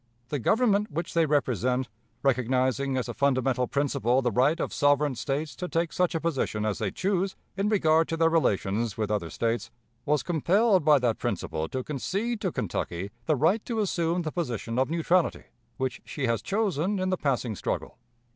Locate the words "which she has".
15.77-16.41